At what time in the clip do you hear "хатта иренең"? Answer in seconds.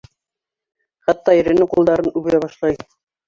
1.09-1.69